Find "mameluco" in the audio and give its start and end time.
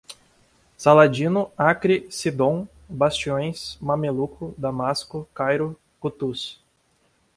3.79-4.51